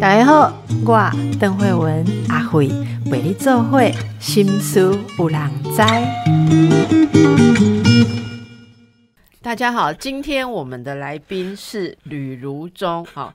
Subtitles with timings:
[0.00, 0.52] 大家好，
[0.84, 2.68] 我邓慧文阿慧
[3.10, 5.82] 为你做会心思有人知。
[9.40, 13.32] 大家好，今天我们的来宾是吕如中，哈，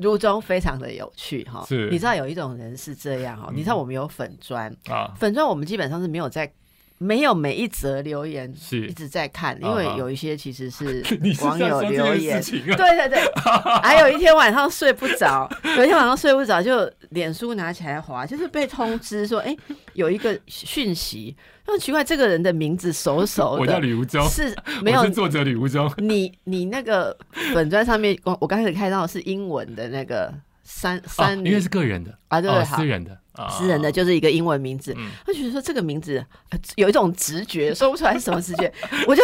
[0.00, 6.52] 如中非常的有趣，哈，是你知道有一种人是这样，哈，你知道我们有粉砖，啊，粉砖我们基本上是没有在。
[6.98, 8.86] 没有每一则留言是。
[8.88, 11.02] 一直在看，因为有一些其实是
[11.42, 13.20] 网友留言，对对对，
[13.82, 19.56] 还有一天晚上睡不着，有一天晚上睡不着，就脸书拿起来滑，就是被通知说，哎、
[19.94, 27.16] 有一个讯息，那奇怪，这个人的名字熟熟的 我叫的，吕吴中，是没有是作者李无中，你你那个
[27.54, 30.32] 粉专上面，我我刚开始看到的是英文的那个
[30.64, 32.16] 三哦三女因为是个人的。
[32.28, 32.76] 啊，对对，哦好。
[32.76, 32.86] 私。
[32.86, 33.48] 人的，啊。
[33.48, 35.08] 私人的就是一个英文名字，嗯。
[35.24, 38.72] 他觉得说这个名字呃有一种直觉，说不出来是什么直觉，
[39.06, 39.22] 我就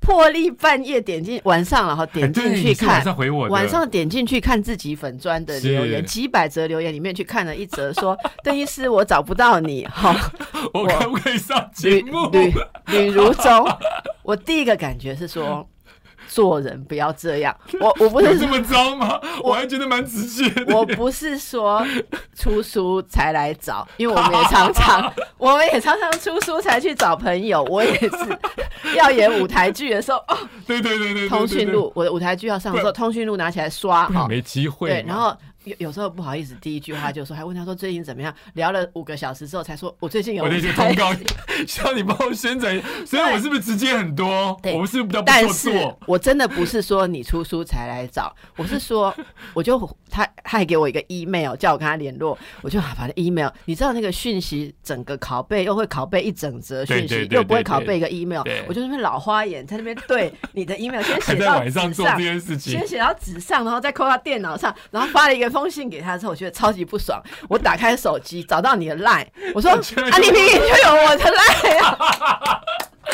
[0.00, 10.16] 破例半夜点进晚上，然后哎点进去看，上回我，晚上点进去看自己粉砖的留言，几百则留言里面去看了一则说， 邓医师我找不到你，哈，
[10.72, 12.28] 我可不可以上节吕目？
[12.30, 12.54] 吕
[12.86, 13.68] 吕如中，
[14.22, 15.68] 我第一个感觉是说。
[16.30, 19.20] 做人不要这样，我我不是有这么糟吗？
[19.42, 20.76] 我还觉得蛮直接的。
[20.76, 21.84] 我不是说
[22.36, 27.64] 出书才来找，因为我们也常常， 我们也常常出书才去找朋友。
[27.64, 28.10] 我也是
[28.96, 34.88] 要演舞台剧的时候，哦，对对对对对，通讯对，录，我的舞台剧要上的时候，通讯录拿起来刷没机会。
[34.88, 38.34] 对，然后有有时候不好意思，第一句话就说，还问他说最近怎么样？
[38.54, 41.12] 聊了五个小时之后才说，我最近有我那些通告，
[41.66, 42.80] 希望你帮我宣传。
[43.04, 44.58] 所以我是不是直接很多？
[44.62, 45.98] 对我是不是比较不做但是作？
[46.06, 49.14] 我真的不是说你出书才来找，我是说，
[49.52, 62.20] 我就他他还给我一个 email 叫我跟他联络，我就把那 email，你知道那个讯息整个拷贝又会拷贝一整则讯息，又不会拷贝一个 email，我就那边老花眼在那边对你的 email 先写到在晚上做这。
[62.20, 67.20] 件事情先，写到纸上，然后再扣到电脑上，然后发了一个封信给他之后，我觉得超级不爽。
[67.48, 69.78] 我打开手机找到你的 line，我说 啊，
[70.18, 72.60] 你明明就有我的 line 啊！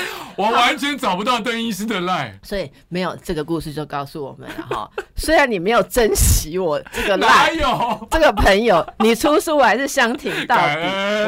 [0.37, 2.33] 我完全找不到邓医师的 line。
[2.43, 4.91] 所以没有这个故事就告诉我们了哈。
[5.17, 8.09] 虽然你没有珍惜我这个哪 line 有？
[8.11, 10.75] 这个朋友，你出书还是相挺到底。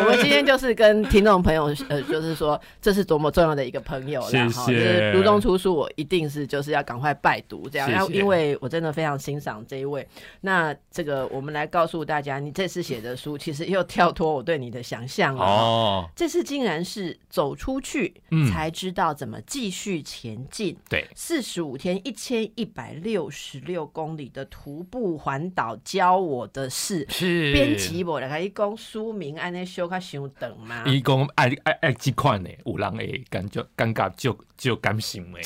[0.00, 4.66] 我们今天就是跟听众朋友，呃，就是说这是多么重要的一个朋友啦谢哈。
[4.66, 10.06] 就谢是卢中出书，我一定是就是要赶快拜读这样，然后因为我真的非常欣赏这一位。
[10.42, 15.44] 那这个我们来告诉大家，你这次写的书其实又跳脱我对你的想象了。
[15.44, 20.76] 哦，这次竟然是走出去，嗯才知道怎么继续前进。
[20.88, 27.06] 对，四十五天，一千一百六十六公里的徒步环岛，教我的事。
[27.08, 30.84] 是编辑我来一讲书名，安尼修卡想等嘛。
[30.86, 35.40] 伊讲爱爱爱这款的，有人会感觉尴尬就就感性的。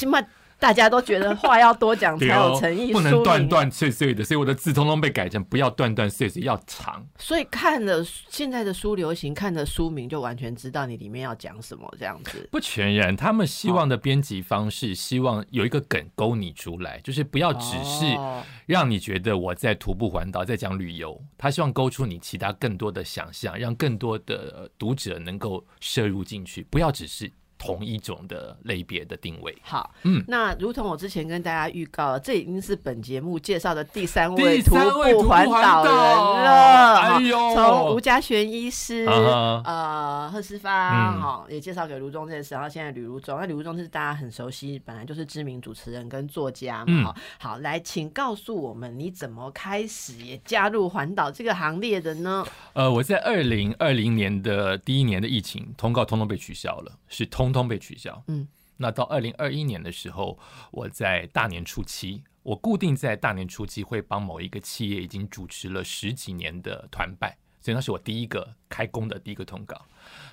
[0.63, 7.05] 大家都觉得话要多讲 才有诚意，不能断断碎碎的，所以我的字通通被改成不要断断碎碎，要长。
[7.19, 12.49] 所以看了现在的书流行，看了书名就完全知道你里面要讲什么，这样子。
[12.53, 27.31] 不全然，他们希望的编辑方式，希望有一个梗勾你出来，就是不要只是哦让你觉得我在徒步环岛，在讲旅游，他希望勾出你其他更多的想象，让更多的呃读者能够摄入进去，不要只是
[27.63, 29.57] 同一种的类别的定位。
[29.63, 36.99] 好，嗯那如同我之前跟大家预告了，这已经是本节目介绍的第三位三位环环岛人了。
[36.99, 47.13] 哎呦从吴家璇医师、啊呃贺思芳嗯哈、也介绍给卢中这件事，然后现在吕如中，那吕如中是大家很熟悉，本来就是知名主持人跟作家嗯嘛。
[47.13, 52.45] 哈、好，来，请告诉我们你怎么开始也加入环岛这个行列的呢？
[52.73, 58.25] 呃，我在二零二零年的第一年的疫情通告通通被取消了，是通通通被取消。
[58.29, 58.49] 嗯，
[58.79, 60.39] 那到二零二一年的时候，
[60.71, 69.81] 我在大年初七，我固定在大年初七会帮某一个企业已经主持了十几年的团拜，所以那是我第一个开工的第一个通告。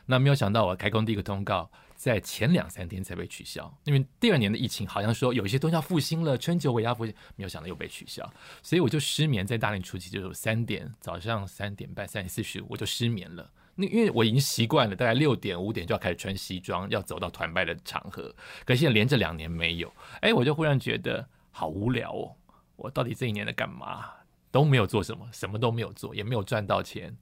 [0.05, 8.27] 那没有想到我开工第一个通告在前两三天才被取消，因为第二年的疫情好像说有一些东西要复兴了，春节我要复兴，没有想到又被取消，
[8.63, 13.51] 所以我就失眠，在大年初七就是三点早上三点半三点四十五我就失眠了。
[13.79, 18.35] 那因为我已经习惯了，大概六点五点就要开始穿西装，要走到团拜的场合。
[18.65, 19.89] 可现在连着两年没有，
[20.19, 22.35] 哎，我就忽然觉得好无聊哦。
[22.75, 24.05] 我到底这一年在干嘛？
[24.51, 27.15] 都没有做什么，什么都没有做，也没有赚到钱。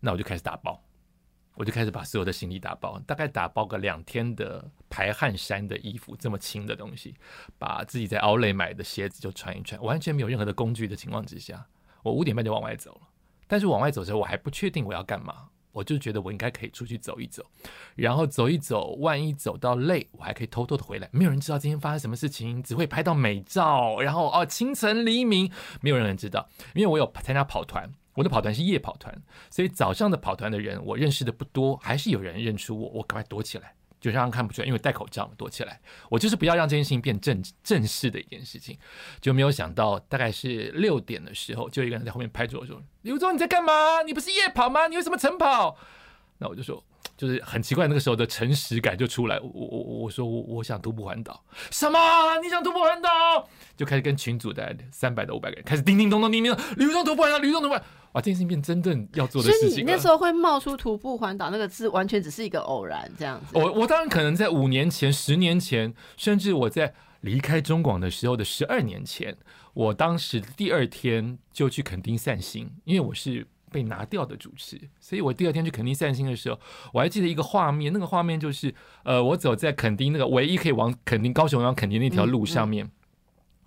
[0.00, 0.82] 那我就开始打包，
[1.54, 7.14] 我就开始把所有的行李打包，大概打包个两天的排汗衫的衣服，这么轻的东西，
[7.58, 11.66] 把自己在奥莱买的鞋子就穿一穿，完全没有任何的工具的情况之下，
[12.02, 13.08] 我五点半就往外走了。
[13.46, 15.48] 但是往外走的时候，我还不确定我要干嘛。
[15.78, 17.40] 我就觉得我应该可以出去走一走，
[17.94, 25.48] 然后走一走，万一走到累，我还可以偷偷的回来，没有人知道今天发生什么事情，只会拍到美照，然后哦清晨黎明，
[25.80, 29.16] 没有人知道，因为我有参加跑团，我的跑团是夜跑团，
[29.50, 33.74] 所以早上的跑团的人我认识的不多，还是有人认出我，我赶快躲起来。
[34.00, 35.80] 就让人看不出来，因为戴口罩躲起来。
[36.08, 38.78] 我就是不要让这件事情变正正式的一件事情，
[39.20, 44.02] 就没有想到大概是六点的时候，就一个人在后面拍着我说：“刘总你在干嘛？
[44.02, 44.86] 你不是夜跑吗？
[44.88, 45.76] 你为什么晨跑？”
[46.40, 46.84] 那我就说，
[47.16, 49.38] 就是很奇怪，那个时候的诚实感就出来。
[49.40, 51.98] 我我我说我我想徒步环岛，什么？
[52.42, 53.08] 你想徒步环岛？
[53.76, 57.74] 就开始跟群组的三百到五百个人开始叮叮咚咚叮叮咚，刘忠徒步环岛，刘忠徒步。
[58.12, 59.68] 哇这件事情变真正要做的事情。
[59.68, 63.46] 所以你那时候会冒出“徒步环岛”那个字，完全只是一个偶然这样子。
[63.52, 69.36] 我我当然可能在五年前、十年前，甚至我在离开中广的时候的十二年前，
[69.74, 76.58] 我当时第二天就去垦丁散心，因为我是被拿掉的主持，所以我第二天去垦丁散心的时候，
[76.92, 78.74] 我还记得一个画面，那个画面就是
[79.04, 82.90] 呃，我走在垦丁那个唯一可以往垦丁、高雄往垦丁那条路上面，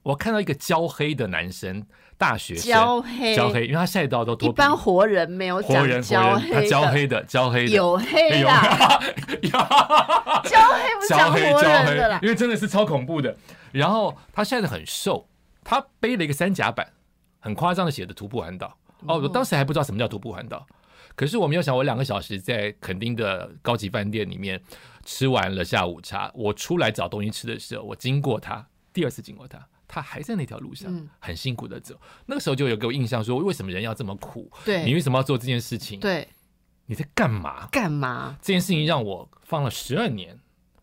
[0.04, 1.86] 我看到一个焦黑的男生。
[2.18, 4.48] 大学生焦黑，焦黑，因为他晒到都脱。
[4.48, 9.00] 一般活人没有活人，焦黑，他焦黑的，焦黑的，有黑啦，
[9.42, 9.60] 焦
[10.70, 13.36] 黑不是焦黑焦黑的啦，因为真的是超恐怖的。
[13.72, 15.28] 然后他晒得很瘦，
[15.64, 16.90] 他背了一个三甲板，
[17.40, 18.78] 很夸张的写的徒步环岛。
[19.08, 20.66] 哦，我当时还不知道什么叫徒步环岛，
[21.16, 24.62] 可是我没有想，我两个小时在垦丁的高级饭店里面
[25.04, 29.66] 吃完了下午茶，我出来找东西吃的时候，我经过他，第二次经过他。
[29.94, 32.00] 他还在那条路上，很辛苦的走。
[32.26, 34.50] 那个时候就有给我印象，说为什么人要这么苦？
[34.64, 36.00] 对，你为什么要做这件事情？
[36.00, 36.26] 对，
[36.86, 37.68] 你在干嘛？
[37.70, 38.38] 干嘛？
[38.42, 40.40] 这件事情让我放了十二年。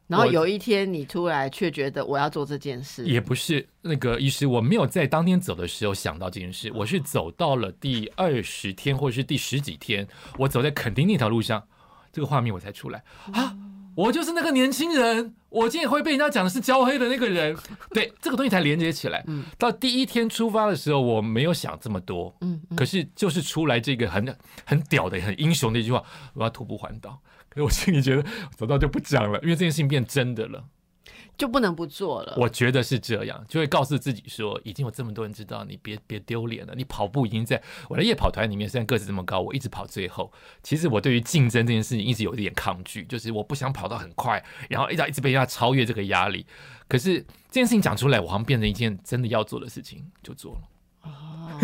[0.09, 10.09] 然后有一天你突然却觉得我要做这件事，也不是那个医师，我没有在当天走的时候想到这件事，我是走到了第二十天或者是第十几天，
[10.39, 11.63] 我走在垦丁那条路上，
[12.11, 13.55] 这个画面我才出来啊。
[13.95, 17.57] 我就是那个年轻人，我今天会被人家讲的是焦黑的那个人，
[17.91, 19.25] 对这个东西才连接起来。
[19.27, 22.33] 嗯，到第一天出发的时候，我没有想这么多。
[22.43, 26.01] 嗯，可是就是出来这个很很屌的、很英雄的一句话，
[26.35, 27.21] 我要徒步环岛。
[27.49, 28.25] 可是我心里觉得
[28.57, 30.65] 走到就不讲了，因为这件事情变真的了。
[31.37, 32.35] 就不能不做了。
[32.37, 36.75] 我觉得是这样，就会告诉自己说，已经有这么多人知道你，别别丢脸了。
[36.77, 40.33] 你跑步已经在我的夜跑团里面，虽然个子这么高，我一直跑最后。
[40.65, 46.45] 其实我对于竞争这件事情一直有一点抗拒，就是我不想跑到很快，然后一直一直被人家超越这个压力。
[46.89, 50.63] 可是这件事情讲出来，我好像变成一件真的要做的事情，就做了。
[51.09, 51.59] 哦，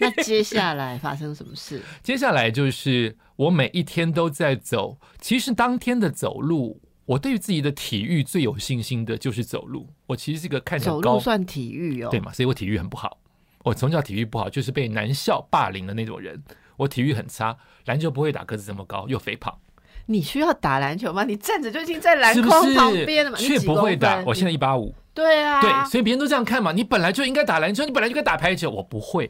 [0.00, 1.82] 那接下来发生什么事？
[2.02, 6.80] 接下来就是我每一天都在走，其实当天的走路。
[7.06, 9.88] 我对于自己的体育最有信心的就是走路。
[10.06, 12.30] 我其实是个看起来走路算体育哦，对嘛？
[12.34, 13.16] 所以我体育很不好。
[13.64, 16.42] 我从小体育不好，就是被男校霸凌的那种人。
[16.76, 17.56] 我体育很差，
[17.86, 19.58] 篮球不会打，个子这么高又肥胖。
[20.04, 21.24] 你需要打篮球吗？
[21.24, 23.38] 你站着就已经在篮筐旁边了嘛？
[23.38, 24.22] 却不会打。
[24.26, 24.94] 我现在一八五。
[25.18, 26.70] 对啊，对，所以别人都这样看嘛。
[26.70, 28.70] 你本来就应该打篮球，你本来就该打排球。
[28.70, 29.28] 我不会，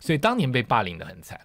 [0.00, 1.40] 所以当年被霸凌的很惨。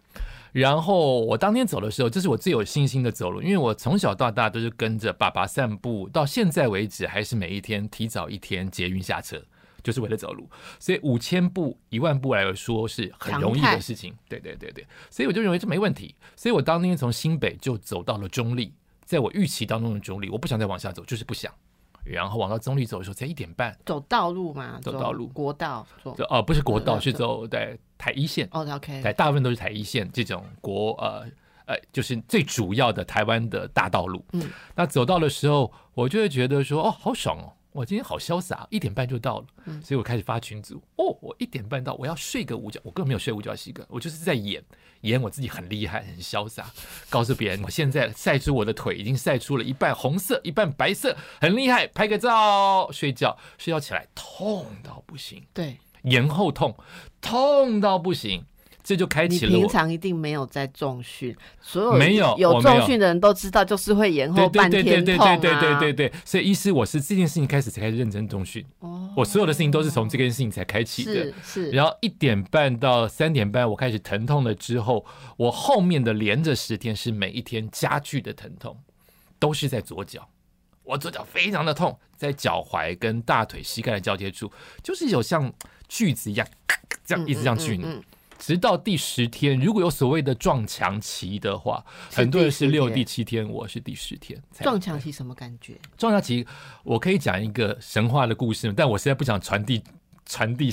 [0.52, 9.40] 然后我当天走的时候，这是我最有信心的走路，因为我从小到大都是跟着爸爸散步，到现在为止还是每一天提早一天捷运下车，
[9.84, 10.50] 就是为了走路。
[10.80, 14.12] 所以五千步、一万步来说是很容易的事情。
[14.28, 16.16] 对对对对，所以我就认为这没问题。
[16.36, 18.74] 所以我当天从新北就走到了中立，
[19.06, 21.54] 在我预期当中的中立，我不想再往下走，就是不想。
[22.04, 28.48] 然后往到中立走的时候才一点半，走道路嘛，走道路，国道，走哦，不是国道，是走在台一线。
[28.52, 31.26] 哦，OK，在大部分都是台一线这种国呃
[31.66, 34.24] 呃，就是最主要的台湾的大道路。
[34.34, 37.54] 嗯，那走到的时候，我就会觉得说，哦，好爽哦。
[37.74, 39.46] 我今天好潇洒，一点半就到了，
[39.84, 40.82] 所以我开始发群组。
[40.96, 44.64] 哦，我一点半到，我要睡个午觉，我根本没有睡午觉习惯，我就是在演
[45.02, 46.72] 演我自己很厉害、很潇洒，
[47.10, 56.78] 告诉别人我现在晒出我的腿已经晒出了一半红色、一半白色，很厉害，拍个照，睡觉，睡觉起来痛到不行，对，延后痛，
[57.22, 58.46] 痛到不行。
[58.84, 59.52] 这就开启了。
[59.52, 65.38] 你平常一定没有在重训，所有没有有重训的人都知道，就是会延后半天痛啊。
[65.38, 66.14] 对对对对对对对。
[66.26, 68.66] 所以，医师，我是这件事情开始才开始认真重训。
[68.80, 69.10] 哦。
[69.16, 71.14] 我所有的事情都是从这件事情才开启的。
[71.14, 71.72] 是是。
[71.72, 75.06] 然后一点半到三点半，我开始疼痛了之后，
[75.38, 78.78] 我后面的连着十天是每一天加剧的疼痛，
[79.40, 80.28] 都是在左脚。
[80.84, 84.52] 我左脚非常的痛，在脚踝跟大腿、膝盖的交接处，
[84.84, 85.54] 就是有像
[85.88, 86.46] 锯子一样，
[87.06, 87.86] 这样一直这样锯你。
[88.46, 91.82] 直到第十天，如果有所谓的撞墙期的话，
[92.12, 94.38] 很多人是六、第七天，我是第十天。
[94.60, 95.78] 撞墙期什么感觉？
[95.98, 96.46] 撞墙期，
[96.84, 99.82] 我可以讲一个神话的故事，但我实在不想传递
[100.26, 100.70] 传递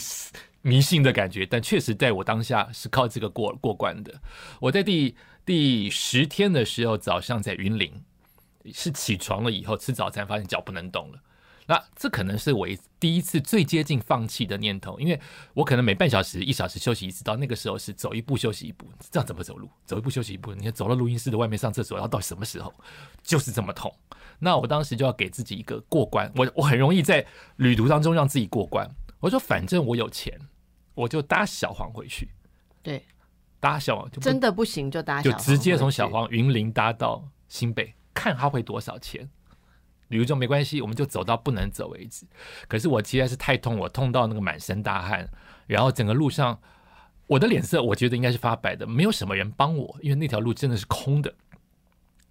[0.62, 4.20] 迷信的感觉，但确实在我当下是靠这个过过关的。
[4.58, 5.14] 我在第
[5.46, 7.92] 第十天的时候，早上在云林，
[8.74, 11.18] 是起床了以后吃早餐，发现脚不能动了。
[11.70, 12.66] 那这可能是我
[12.98, 15.20] 第一次最接近放弃的念头，因为
[15.54, 19.70] 我可能每半小时、一小时休息一次，到那个时候是走一步休息一步，这样怎么走路？
[19.86, 22.74] 走一步休息一步，你看走到录音室的外面上厕所，要到什么时候？
[23.22, 23.94] 就是这么痛。
[24.40, 27.24] 那我当时就要给自己一个过关，我我很容易在
[27.54, 28.90] 旅途当中让自己过关。
[29.20, 30.36] 我说反正我有钱，
[30.94, 32.30] 我就搭小黄回去。
[32.82, 33.04] 对，
[33.60, 39.30] 搭小黄就真的不行就搭，就直接从小黄云林搭到新北，看他会多少钱。
[40.10, 42.24] 旅游中没关系，我们就走到不能走为止。
[42.68, 45.28] 可是我实在是太痛，我痛到那个满身大汗，
[45.66, 46.60] 然后整个路上
[47.26, 51.34] 我的脸色我觉得应该是发白的，没有什么人帮我，因为那条路真的是空的。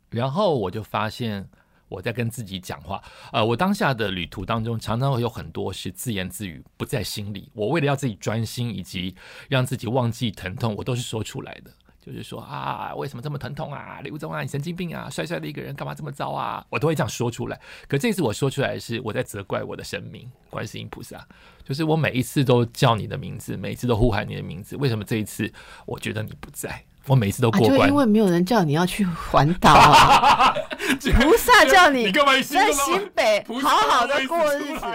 [0.10, 1.50] 然后我就发现
[1.88, 7.50] 我在跟自己讲话，呃，我当下的旅途当中常常会有很多是自言自语，不在心里。
[7.54, 9.16] 我为了要自己专心以及
[9.48, 11.72] 让自己忘记疼痛，我都是说出来的。
[12.02, 14.00] 就是说啊，为什么这么疼痛啊？
[14.02, 15.10] 刘忠啊，你神经病啊！
[15.10, 16.66] 帅帅的一个人，干嘛这么糟啊？
[16.70, 17.60] 我都会这样说出来。
[17.88, 21.28] 可这次我说出来是我在责怪我的神明观世音菩萨，
[21.64, 25.52] 就是我每一次都叫你的名字，每一次都呼喊你的名字，为什么这一次
[25.86, 26.84] 我觉得你不在？
[27.08, 30.54] 我每次都过关，因为没有人叫你要去环岛啊！
[31.20, 34.86] 菩萨叫你在新北好好的过日子。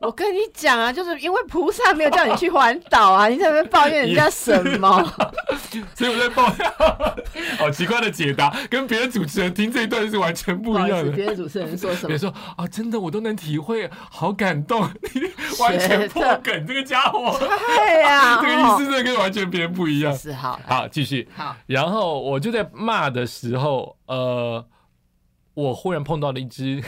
[0.00, 5.12] 我跟你讲啊，就是因为菩萨没有叫你去环岛啊， 你在那边抱怨人家什么？
[5.94, 11.10] 所以我在抱怨，好奇怪的解答，跟别的主持人听这一段是完全不一样的。
[11.10, 12.08] 别的主持人说什么？
[12.08, 14.80] 别说啊，真的我都能体会，好感动，
[15.58, 20.14] 完全破梗，这个家伙，对呀，这个意思真的跟完全别人不一样。
[20.14, 21.28] 是好，好继续。
[21.34, 24.66] 好，然后我就在骂的时候，呃，
[25.54, 26.82] 我忽然碰到了一只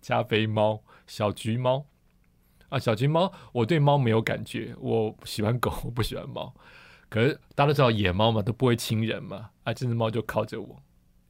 [0.00, 1.84] 加菲猫，小橘猫。
[2.68, 6.52] 啊，小橘猫，我对猫没有感觉，我喜欢狗，我不喜欢猫。
[7.08, 9.48] 可是大家都知道野猫嘛，都不会亲人嘛。
[9.64, 10.76] 啊，这只猫就靠着我，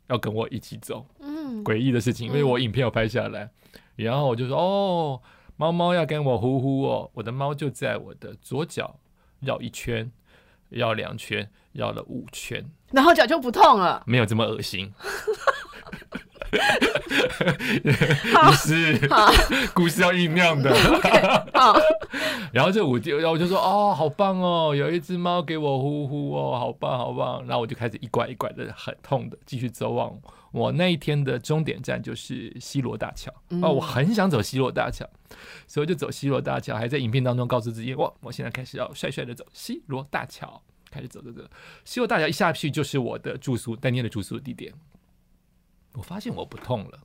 [0.09, 1.07] 要跟我一起走。
[1.21, 3.49] 嗯，诡异的事情，因为我影片有拍下来，
[3.95, 5.23] 然后我就说，哦，
[5.57, 8.99] 猫猫要跟我呼呼哦，我的猫就在我的左脚
[9.41, 10.11] 绕一圈，
[10.69, 14.93] 绕两圈，绕了五圈，然后脚就不痛了，没有这么恶心。
[16.51, 19.09] 故事，
[19.75, 20.71] 故事要酝酿的。
[22.53, 30.19] 然后这五天，然后我就说：“哦，好棒哦，有一只猫给我呼呼哦，好棒，好棒。”然后我就开始一拐一拐的，很痛的，继续走往
[30.51, 33.33] 我那一天的终点站，就是西罗大桥。
[33.63, 35.09] 哦，我很想走西罗大桥，
[35.67, 41.43] 所以就走西罗大桥，还在影片当中告诉自己：“哇，我现在开始要帅帅的走西罗大桥，开始走走走。
[41.85, 44.73] 西罗大桥一下去就是我的住宿，当天的住宿地点。”
[45.95, 47.01] 我发现我不痛了，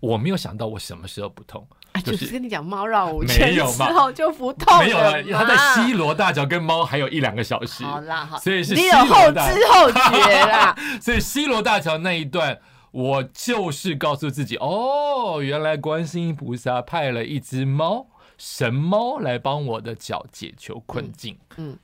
[0.00, 1.68] 我没有想到我什么时候不痛，
[2.00, 5.22] 就是跟你讲猫绕五圈之后就不痛了，没有了。
[5.32, 10.76] 他在西罗大桥跟猫还有一两个小时，好啦，好，所以是你有后知后觉啦。
[11.00, 12.58] 所以西罗大桥那一段，
[12.90, 18.06] 我就是告诉自己，哦，原来观世音菩萨派了一只猫
[18.38, 21.38] 神猫来帮我的脚解求困境。
[21.56, 21.78] 嗯。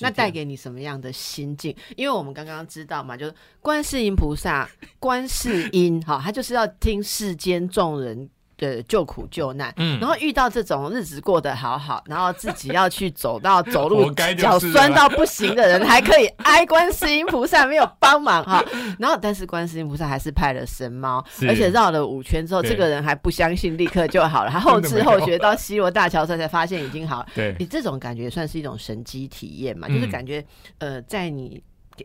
[0.00, 1.76] 那带给你什么样的心境？
[1.94, 4.66] 因为我们刚刚知道嘛，就是观世音菩萨，
[4.98, 8.30] 观世音，哈，他就是要听世间众人。
[8.56, 18.64] 的救苦救难，嗯，然后遇到这种日子过得好好，然后自己要去走到走路脚酸到不行的人，还可以哀观世音菩萨没有帮忙哈，
[18.98, 27.26] 然后但是观世音菩萨还是派了神猫，而且绕了五圈之后，这个人还不相信立刻就好了，他后知后觉到西罗大桥上才发现已经好了。
[27.34, 29.88] 对，你这种感觉算是一种神机体验嘛？
[29.88, 30.44] 就是感觉
[30.78, 31.62] 呃，在你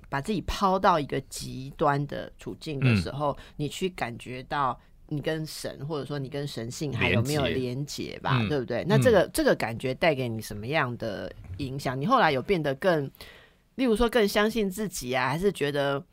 [0.09, 4.79] 把自己抛到一个极端的处境的时候，你去感觉到。
[5.09, 8.39] 你跟神，或者说你跟神性还有没有连结吧？
[8.47, 8.85] 对不对？
[8.87, 11.99] 那这个这个感觉带给你什么样的影响？
[11.99, 13.09] 你后来有变得更，
[13.75, 16.03] 例如说更相信自己啊，还是觉得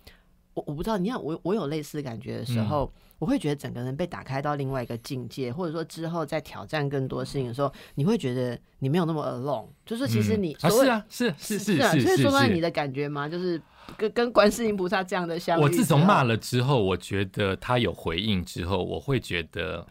[0.54, 0.98] 我我不知道？
[0.98, 13.28] 你看我我有类似感觉的时候，我会觉得整个人被打开到另外一个境界，或者说之后在挑战更多事情的时候，你会觉得你没有那么 alone，就是其实你啊是啊是是是是，所以说到你的感觉吗？
[13.28, 13.60] 就是。
[13.96, 19.86] 跟跟观世音菩萨这样的相遇，我自从骂了之后，我觉得他有回应之后，我会觉得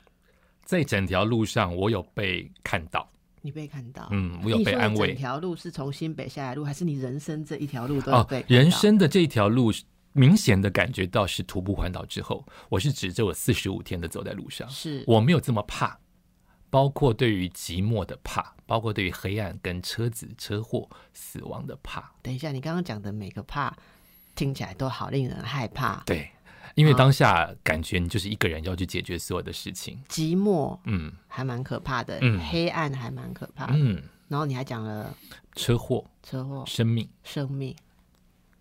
[0.66, 3.10] 在整条路上我有被看到，
[3.42, 5.08] 你被看到，嗯，我有被安慰。
[5.08, 8.44] 整条路是从新北下来路，还是你人生这一条路都有被？
[8.50, 9.72] 人生的这一条路，
[10.16, 16.00] 明显的感觉到是徒步环岛之后，我是指着我四十五天的走在路上，是我没有这么怕。
[16.72, 22.12] 包括对于寂寞的怕，包括对于黑暗跟车子、车祸、死亡的怕。
[22.22, 23.74] 等一下，你刚刚讲的每个怕，
[24.36, 26.04] 听起来都好令人害怕。
[26.06, 26.30] 对，
[26.74, 30.02] 因为当下感觉你就是一个人要去解决所有的事情。
[30.10, 32.20] 寂寞，嗯，还蛮可怕的。
[32.22, 33.68] 嗯，黑暗还蛮可怕。
[33.74, 35.16] 嗯，然后你还讲了
[35.56, 37.74] 车祸、车祸、生命、生命，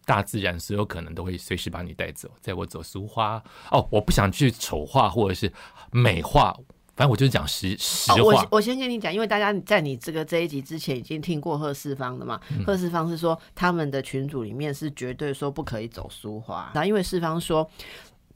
[0.05, 2.29] 大自然所有可能都会随时把你带走。
[2.41, 5.53] 在我走苏花哦，我不想去丑化或者是
[5.91, 6.57] 美化，
[6.97, 8.43] 反正我就是讲实实哦，话。
[8.43, 17.69] 我我先跟你讲，因为大家在你这个这一集之前已经听过贺四方的嘛，嗯贺四方是说他们的群组里面是绝对说不可以走苏花，然后因为四方说。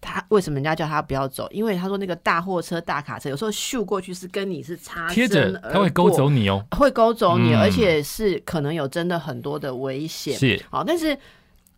[0.01, 1.49] 他为什么人家叫他不要走？
[1.51, 10.39] 因为他说那个大货车、大卡车有时候秀过去是跟你是擦贴身而着它会勾走你哦，会勾走你，嗯而且是可能有真的很多的危险。
[10.39, 11.19] 是好，但是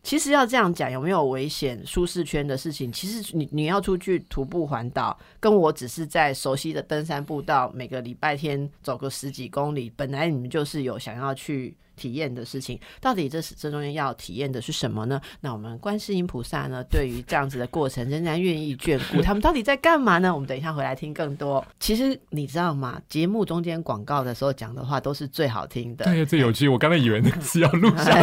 [0.03, 2.91] 其实要这样讲，有没有危险、舒适圈的事情？
[2.91, 11.77] 其实你你要出去徒步环岛，跟我只是在熟悉的登山步道，每个礼拜天走个十几公里，本来你们就是有想要去。
[12.01, 15.21] 体验的事情，到底这是这中间要体验的是什么呢？
[15.43, 20.33] 那我们观世音菩萨呢，对于这样子的过程仍然愿意眷顾， 他们到底在干嘛呢？
[20.33, 21.63] 我们等一下回来听更多。
[21.79, 22.99] 其实你知道吗？
[23.09, 26.67] 节目中间广告的时候讲的话都是最好听的，对，最有趣。
[26.67, 28.23] 我刚才以为那个是要录下来，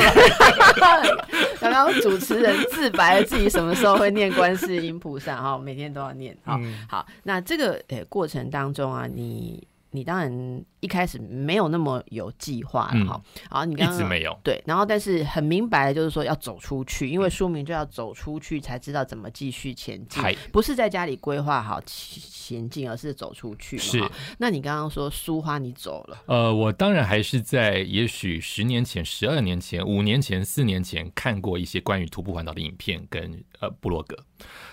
[1.61, 6.35] 刚刚主持人自白了自己什么时候会念观世音菩萨哈，每天都要念。
[6.43, 13.97] 好，嗯好，那这个呃过程当中啊，你你当然一开始没有那么有计划了嗯哈，好，你一刚刚。
[13.97, 14.37] 直没有。
[14.43, 23.81] 对，然后但是很明白的，就是说要走出去，因为书名就要走出去，才知道怎么继续前进嗨，不是在家里规划好前进，而是走出去嘛。
[23.81, 34.15] 是那你刚刚说苏花你走了，呃，我当然还是在也许十年前、十二年前、五年前、四年前看过一些关于徒步环岛的影片跟呃布洛格，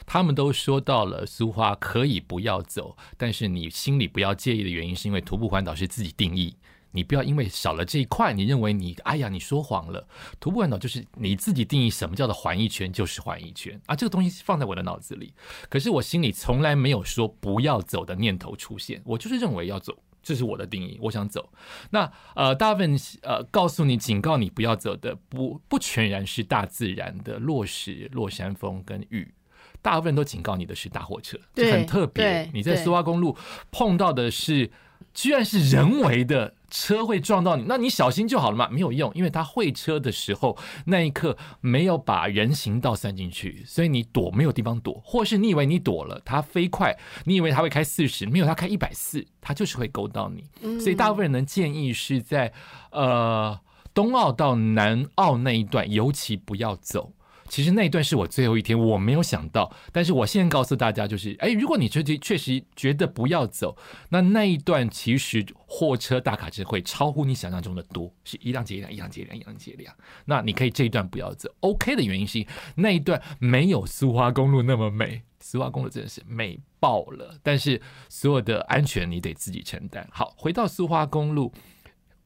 [0.05, 6.57] 他们都说到了苏花可以不要走，但是你心里不要介意的原因是因为徒步环岛是自己定义。
[6.91, 10.07] 你不要因为少了这一块，你认为你哎呀你说谎了。
[10.41, 15.33] 徒步环岛就是你自己定义什么叫做环一圈就是环一圈啊，这个东西放在我的脑子里，
[15.69, 21.53] 可是我心里从来没有说不要走的念头出现，我就是认为要走，这是我的定义，我想走。
[21.91, 29.35] 那呃，大部分呃告诉你、警告你不要走的，不不全然是大自然的落石、落山风跟雨。
[29.83, 32.49] 大部分都警告你的是大货车，这很特别。
[32.55, 33.37] 你在对苏花公路
[33.71, 34.71] 碰到的是，
[35.13, 40.57] 居然是人为的车会撞到你，那你小心就好了嘛，没有用，因为他会车的时候
[40.87, 50.45] 那一刻没有把人行道算进去，所以你躲没有地方躲，或是你以为你躲了，他飞快，你以为他会开四十，没有他开一百四，他就是会勾到你。
[50.63, 52.53] 嗯所以大部分人的建议是在
[52.91, 53.59] 呃
[53.93, 57.13] 东澳到南澳那一段，尤其不要走。
[57.55, 63.77] 其实那一段是我最后一天，我没有想到，但是我现在告诉大家，就是，哎，如果你确实确实觉得不要走，
[64.09, 69.95] 那那一段其实货车、大卡车会超乎你想象中的多，是一辆接一辆，一辆接一辆，一辆接一辆。
[70.25, 80.05] 那你可以这一段不要走，OK 的原因是那一段没有苏花公路那么美，苏花公路真的是美爆了，但是所有的安全你得自己承担。
[80.11, 81.53] 好，回到苏花公路。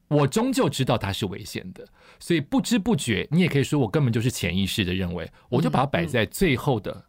[0.07, 1.87] 我终究知道它是危险的，
[2.19, 7.05] 所以不知不觉，你也可以说我根本就是潜意识的认为，我就把它摆在最后的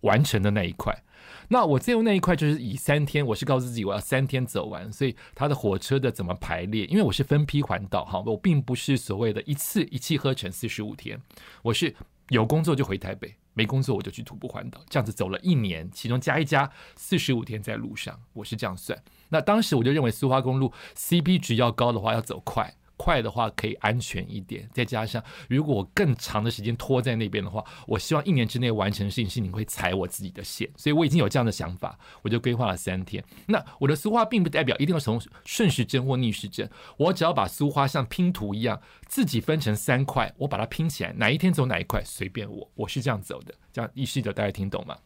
[0.00, 1.02] 完成的那一块。
[1.48, 6.86] 那我最后那一块就是以三天，我是告诉自己我要三天走完，所以它的火车的怎么排列？
[6.86, 11.20] 因为我是分批环岛哈，我并不是所谓的一次一气呵成四十五天，
[11.62, 11.94] 我是
[12.30, 18.98] 有工作就回台北，没工作我就去徒步环岛，这样子走了一年，其中加一加四十五天在路上，我是这样算。
[19.28, 22.74] 那当时我就认为苏花公路 CP 值要高的话，要走快。
[22.96, 33.22] 快的话可以安全一点，再加上如果我更长的时间拖在那边的话，我希望一年之内完成的事情是你会踩我自己的线，所以我已经有这样的想法，我就规划了三天。
[33.46, 44.96] 那我的苏花并不代表一定要从顺时针或逆时针，我只要把苏花像拼图一样自己分成三块，我把它拼起来，哪一天走哪一块随便我，我是这样走的，这样意识的大家听懂吗？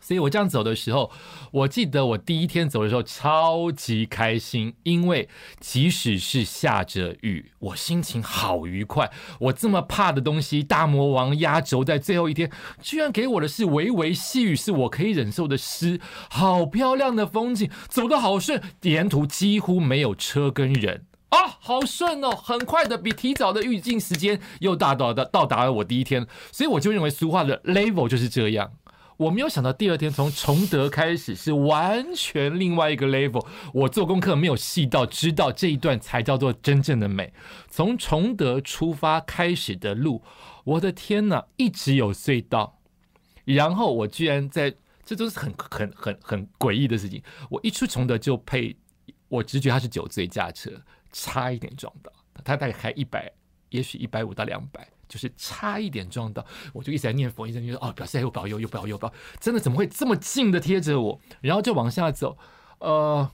[0.00, 1.10] 所以我这样走的时候，
[1.50, 5.28] 我记得我第一天走的时候超级开心，因为
[5.60, 9.10] 即使是下着雨，我心情好愉快。
[9.38, 21.04] 我这么怕的东西，大魔王压轴在最后一天，居然给我的是微微细雨，是我可以忍受的湿，好漂亮的风景，走得好顺，沿途几乎没有车跟人。
[21.28, 28.72] 啊，好顺哦，很快的，比提早的预计时间又大到的到达了我第一天，所以我就认为俗话的 level 就是这样。
[29.20, 33.46] 我没有想到第二天从崇德开始是完全另外一个 level。
[33.74, 37.30] 我做功课没有细到知道这一段才叫做真正的美。
[37.68, 40.22] 从崇德出发开始的路，
[40.64, 42.78] 我的天呐，一直有隧道，
[43.44, 47.22] 然后我居然在，这都是很 很很很诡异的事情。
[47.50, 48.74] 我一出崇德就配，
[49.28, 50.70] 我直觉他是酒醉驾车，
[51.12, 52.10] 差一点撞到
[52.42, 53.30] 他，大概开一百，
[53.68, 54.88] 也许一百五到两百。
[55.10, 61.20] 就是差一点撞到，我就一直在念佛，一直在说哦，表示又保佑，又保佑，保，真的怎么会这么近的贴着我？
[61.40, 62.38] 然后就往下走，
[62.78, 63.28] 呃，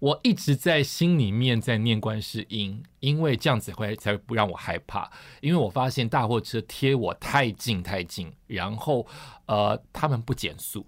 [0.00, 5.08] 我一直在心里面在念观世音，因为这样子会才不让我害怕。
[5.40, 9.06] 因为我发现大货车贴我太近太近，然后
[9.46, 10.84] 呃他们不减速，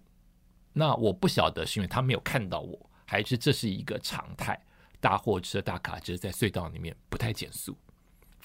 [0.72, 4.60] 那我不晓得是因为他没有看到我，还是这是一个常态。
[5.00, 7.76] 大货车、大卡车在隧道里面不太减速，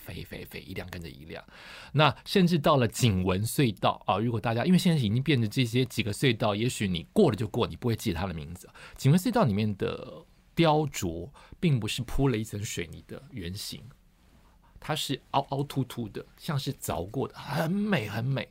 [0.08, 1.43] 飞飞飞，一辆跟着一辆。
[1.91, 8.70] 那甚至到了景文隧道啊，如果大家因为现在已经变成这些几个隧道，也许你过了就过，你不会记它的名字。
[8.96, 13.84] 景文隧道里面的雕琢，并不是铺了一层水泥的圆形，
[14.80, 18.48] 它是凹凹凸凸的，像是凿过的，很美很美。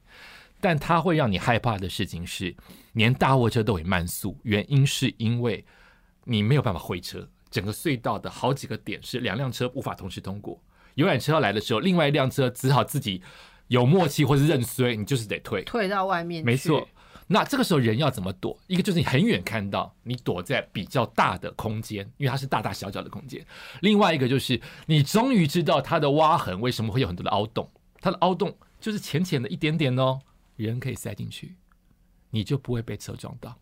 [0.61, 2.55] 但它会让你害怕的事情是，
[2.93, 5.65] 连大货车都会慢速，原因是因为
[6.25, 7.29] 你没有办法会车。
[7.49, 10.61] 整个隧道的好几个点是两辆车无法同时通过，
[10.97, 13.23] 游览车要来的时候，另外一辆车只好自己
[13.69, 16.43] 有默契或是认衰，你就是得退，退到外面。
[16.45, 16.89] 没错，
[17.27, 18.59] 那这个时候人要怎么躲？
[18.67, 23.43] 一个就是你很远看到，你躲在比较大的空间，因为它是大大小小的空间；
[23.81, 30.21] 另外一个就是你终于知道它的挖痕为什么会有很多的凹洞，它的凹洞就是浅浅的一点点哦，
[30.57, 31.57] 人可以塞进去，
[32.31, 33.55] 你就不会被车撞到。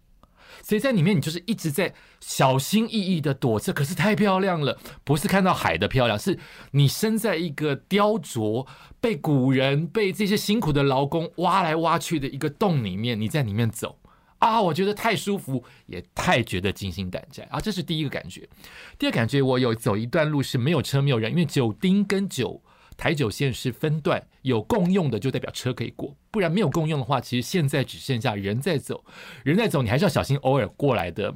[0.62, 6.38] 所以在里面，你就是一直在小心翼翼的躲着，可是太漂亮了，不是看到海的漂亮，是
[6.72, 8.66] 你身在一个雕琢、
[9.00, 13.98] 被古人、被这些辛苦的劳工挖来挖去的一个洞里面，你在里面走
[14.38, 18.48] 啊，我觉得太舒服，也太觉得惊心胆战啊，这是第一个感觉。
[18.98, 22.62] 第二感觉，我有走一段路是没有车没有人，因为九丁跟九。
[22.96, 29.04] 台九线是分段，有共用的就代表车可以过，不然没有共用的话，其实现在只剩下人在走，
[29.42, 31.34] 人在走，你还是要小心偶尔过来的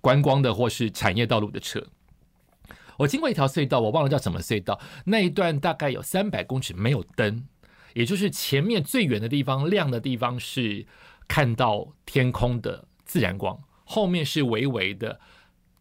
[0.00, 1.86] 观光的或是产业道路的车。
[2.96, 7.46] 我经过一条隧道，我忘了叫什么隧道，那一段大概有三百公尺没有灯，
[7.92, 10.86] 也就是前面最远的地方亮的地方是
[11.26, 15.20] 看到天空的自然光，后面是微微的，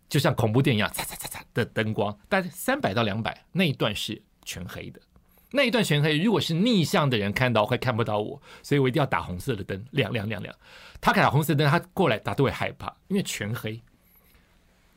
[0.10, 5.00] 就像恐怖电影一样嚓嚓嚓嚓的灯光，但三百到两百那一段是全黑的。
[5.56, 10.54] 那一段全黑，如果是逆向的人看到会看不到我，所以我一定要打红色的灯，亮亮亮亮。
[11.00, 13.80] 他打红色灯，他过来打都会害怕，因为全黑。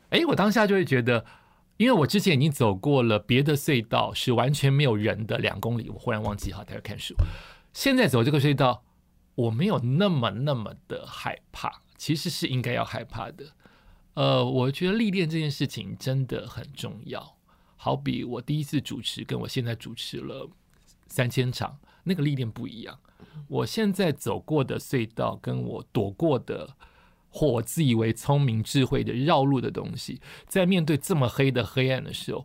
[0.09, 1.27] 哎，我当下就会觉得，
[1.77, 7.15] 因为我之前已经走过了别的隧道，是完全没有人的两公里，我忽然忘记哈，待会看书。
[7.75, 8.83] 现在走这个隧道，
[9.35, 13.45] 我没有那么那么的害怕，其实是应该要害怕的。
[14.15, 17.36] 呃，我觉得历练这件事情真的很重要。
[17.87, 20.51] 好比我第一次主持，跟我现在主持了
[21.07, 22.99] 三千场，那个历练不一样。
[23.47, 26.77] 我现在走过的隧道，跟我躲过的，
[27.29, 32.45] 或我自以为聪明智慧的绕路的东西，在面对这么黑的黑暗的时候，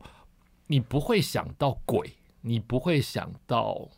[0.67, 3.89] 你不会想到鬼，你不会想到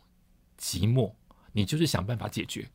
[0.58, 1.12] 寂寞，
[1.52, 2.66] 你就是想办法解决。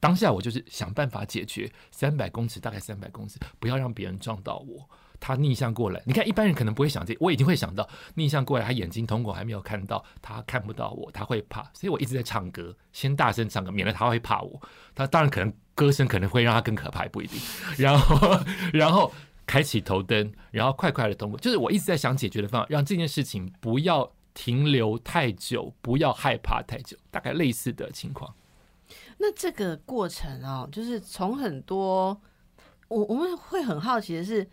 [0.00, 4.88] 当下我就是想办法解决三百公尺，大概三百公尺，不要让别人撞到我。
[5.20, 14.60] 他逆向过来，你看一般人可能不会想这，我已经会想到逆向过来，他眼睛瞳孔还没有看到，他看不到我，他会怕，所以我一直在唱歌，先大声唱歌，免得他会怕我。
[14.94, 17.40] 他当然可能歌声可能会让他更可怕，不一定。
[17.76, 18.40] 然后，
[18.72, 19.12] 然后
[19.44, 28.32] 开启头灯，然后快快的通过，就是我一直在想解决的方法，让这件事情不要停留太久，不要害怕太久，大概类似的情况。
[29.18, 32.20] 那这个过程哦，就是从很多
[32.86, 34.48] 我我们会很好奇的是。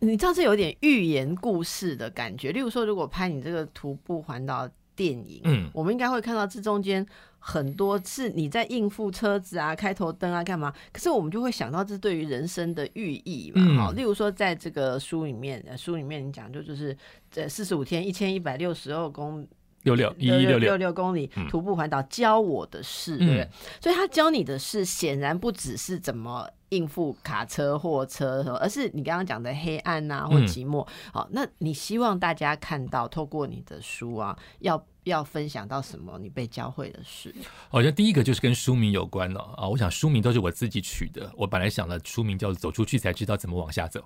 [0.00, 7.04] 你知道这有点寓言故事的感觉，例如说，如果拍你这个徒步环岛电影，嗯，我们应该会看到这中间
[7.38, 16.96] 很多是你在应付车子啊、开头灯啊、干嘛，可是我们就会想到这对于人生的寓意嘛，好，例如说，在这个书里面，书里面你讲就就是
[17.30, 19.46] 这四十五天一千一百六十二公
[19.84, 23.48] 六六一一六六六公里徒步环岛教我的事，对不对？
[23.80, 26.48] 所以他教你的事显然不只是怎么。
[26.70, 30.84] 应付卡车、货车，而是你刚刚讲的黑暗呐，或寂寞。
[31.12, 36.18] 好，那你希望大家看到，透过你的书啊，要要分享到什么？
[36.18, 37.32] 你被教会的事？
[37.70, 39.68] 我觉得第一个就是跟书名有关了啊。
[39.68, 41.30] 我想书名都是我自己取的。
[41.36, 44.00] 我本来想的书名叫做《走出去才知道怎么往下走》，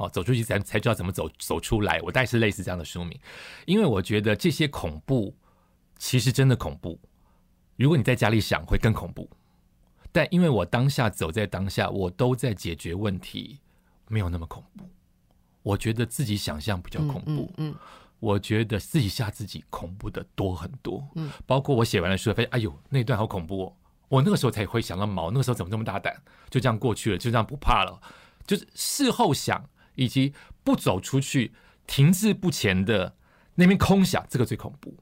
[0.00, 2.00] 好，走出去才才知道怎么走走出来。
[2.00, 3.18] 我大概是类似这样的书名，
[3.66, 5.36] 因为我觉得这些恐怖
[5.98, 6.98] 其实真的恐怖。
[7.76, 9.28] 如果你在家里想，会更恐怖。
[10.10, 13.58] 但因为我当下走在当下，我都在解决问题，
[14.08, 14.88] 没有那么恐怖。
[15.62, 17.74] 我觉得自己想象比较恐怖，嗯，
[18.20, 23.76] 我觉得自己吓自己恐怖的多很多，嗯，包括我写完了书，发现哎呦那段好恐怖哦，
[24.08, 28.00] 我那个时候才会想到毛，那个时候怎么这么大胆，就这样过去了，就这样不怕了。
[28.46, 30.32] 就是事后想，以及
[30.64, 31.52] 不走出去、
[31.86, 33.14] 停滞不前的
[33.54, 34.94] 那边空想，这个最恐怖。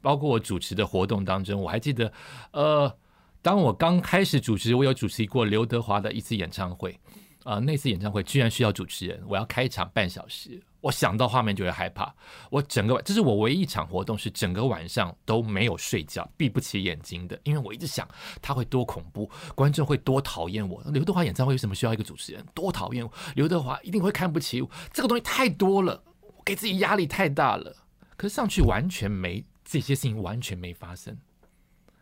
[0.00, 2.12] 包括我主持的活动当中，我还记得，
[2.52, 2.98] 呃。
[3.42, 6.98] 当我刚开始主持，我有主持过刘德华的一次演唱会。
[7.44, 12.14] 呃，那次演唱会居然需要主持人，我要开场半小时，我想到画面就会害怕。
[12.50, 18.08] 我整个，这是我唯一一场活动是整个晚上都没有睡觉，闭不起眼睛的，因为我一直想
[18.40, 20.82] 他会多恐怖，观众会多讨厌我。
[20.86, 22.42] 刘德华演唱会为什么需要一个主持人？
[22.54, 23.12] 多讨厌我！
[23.36, 24.70] 刘德华一定会看不起我。
[24.90, 27.76] 这个东西太多了，我给自己压力太大了。
[28.16, 31.18] 可是上去完全没这些事情，完全没发生。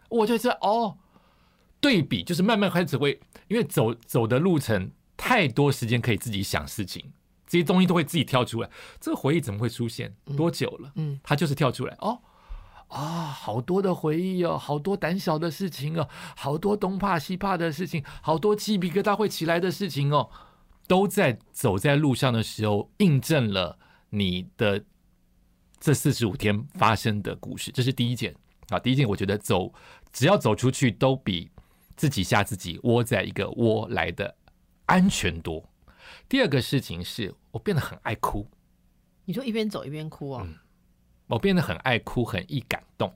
[0.09, 0.99] 我就得哦，
[1.81, 4.93] 对比就是慢慢开始会，因为走走的路程。
[5.25, 7.13] 太多时间可以自己想事情，
[7.47, 8.69] 这些东西都会自己跳出来。
[9.01, 10.13] 这个回忆怎么会出现？
[10.37, 10.91] 多久了？
[10.97, 11.97] 嗯，它就是跳出来。
[12.01, 12.21] 哦
[12.89, 20.29] 啊，好多的回忆哦，好多胆小的事情哦，好多东怕西怕的事情，好多鸡皮疙瘩会起来的事情哦，
[20.89, 23.79] 都在走在路上的时候印证了
[24.11, 24.85] 你的
[25.79, 27.71] 这四十五天发生的故事。
[27.71, 28.35] 这是第一件
[28.71, 29.73] 啊，第一件我觉得走
[30.13, 31.49] 只要走出去都比
[31.97, 34.35] 自己吓自己窝在一个窝来的。
[34.93, 35.65] 安全多。
[36.29, 38.47] 第二个事情是我变得很爱哭。
[39.25, 40.47] 你说一边走一边哭哦？
[41.29, 43.11] 我变得很爱哭，很易感动。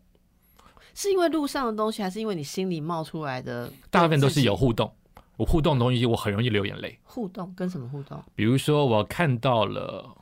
[0.94, 3.70] 是因为路上的东西，还是因为你心里冒出来的？
[3.90, 4.90] 大部分都是有互动。
[5.36, 6.98] 我互动的东西，我很容易流眼泪。
[7.04, 8.22] 互动跟什么互动？
[8.34, 10.16] 比如说，我看到了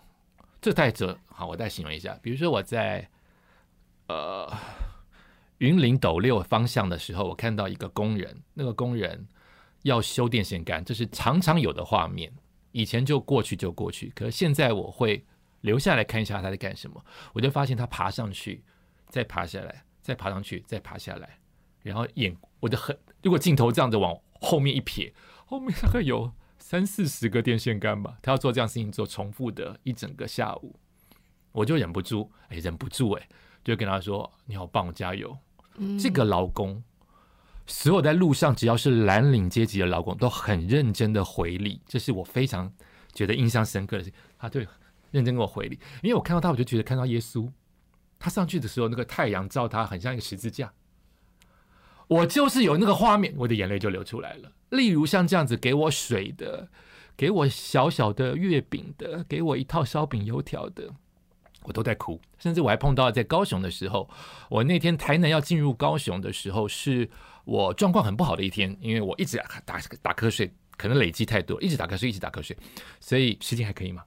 [0.61, 2.19] 这带着好，我再形容一下。
[2.21, 3.09] 比如说，我在
[4.09, 4.53] 呃
[5.59, 9.29] 云林斗六方向的时候，我看到一个工人，那个工人。
[9.85, 12.31] 要修电线杆，这是常常有的画面。
[12.73, 15.25] 以前就过去就过去，可是现在我会
[15.61, 17.05] 留下来看一下他在干什么。
[17.33, 18.64] 我就发现他爬上去，
[19.09, 21.38] 再爬下来，再爬上去，再爬下来。
[21.83, 25.12] 然后眼，我就很，如果镜头这样子往后面一撇，
[25.47, 28.18] 后面大概有三四十个电线杆吧。
[28.23, 30.75] 他要做这样事情，做重复的一整个下午，
[31.53, 33.29] 我就忍不住，哎，忍不住，哎，
[33.62, 35.37] 就跟他说：“你好棒，加油！”
[36.01, 36.83] 这个劳工。
[37.66, 42.70] 所有在路上只要是蓝领阶级的劳工都很认真的回礼，这是我非常
[43.14, 44.12] 觉得印象深刻的事。
[44.38, 44.68] 他对
[45.11, 47.50] 认真跟我回礼，因为我看到他，我就觉得看到耶稣。
[48.18, 50.72] 他上去的时候，那个太阳照他，很像一个十字架。
[52.07, 54.53] 我就是有那个画面，我的眼泪就流出来了。
[54.68, 56.68] 例如像这样子，给我水的，
[57.16, 60.90] 给我小小的月饼的，给我一套烧饼油条的，
[61.62, 62.20] 我都在哭。
[62.38, 64.11] 甚至我还碰到在高雄的时候，
[64.50, 67.09] 我那天台南要进入高雄的时候是。
[67.45, 72.57] 我状况很不好的一天，因为我一直打打瞌睡，可能累积太多，一直打瞌睡，一直打瞌睡，
[73.01, 74.03] 所以时间还可以吗？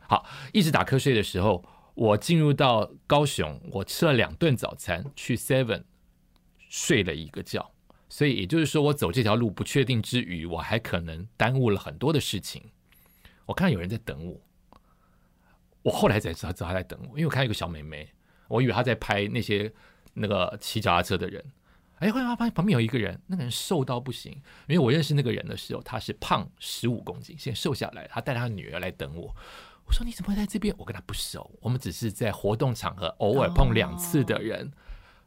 [0.00, 1.62] 好，一直打瞌睡的时候，
[1.94, 5.84] 我进入到高雄，我吃了两顿早餐，去 Seven
[6.68, 7.70] 睡了一个觉，
[8.08, 12.70] 所以也就是说，我走这条路不确定之余，我还可能耽误了很多的事情。
[13.46, 14.40] 我看到有人在等我，
[15.82, 18.08] 我后来才知道他在等我，因为我看到一个小妹妹，
[18.48, 19.72] 我以为她在拍那些
[20.14, 21.44] 那个骑脚踏车的人。
[22.00, 24.32] 哎，后来发现旁边有一个人，那个人瘦到不行。
[24.66, 29.34] 因为我认识那个人的时候，他是胖十五公斤，现在瘦下来，他带他女儿来等我。
[29.86, 34.70] 我说：“你怎么会在这边？”我跟他不熟，我们只是在活动场合偶尔碰两次的人。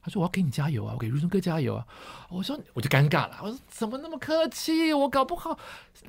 [0.04, 1.86] 他说：“我要给你加油啊，我给如松哥加油啊！”
[2.30, 4.94] 我说：“我就尴尬了。”我说：“怎么那么客气？
[4.94, 5.58] 我搞不好